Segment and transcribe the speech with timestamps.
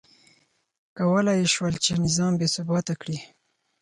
[0.97, 3.17] کولای یې شول چې نظام بې ثباته کړي.